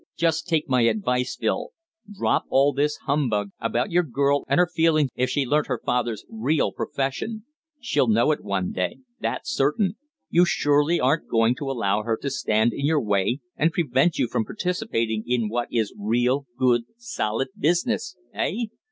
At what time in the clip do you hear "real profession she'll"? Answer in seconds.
6.27-8.07